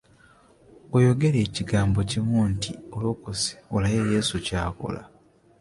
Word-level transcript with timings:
Ggwe 0.85 0.99
yogera 1.07 1.41
kigambo 1.55 1.99
kimu 2.09 2.39
nti 2.53 2.71
olokose 2.97 3.51
olabe 3.75 4.01
Yesu 4.13 4.35
ky'akola. 4.45 5.01